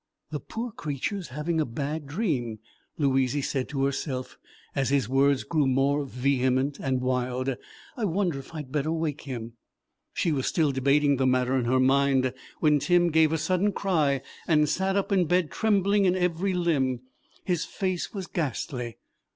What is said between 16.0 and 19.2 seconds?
in every limb. His face was ghastly.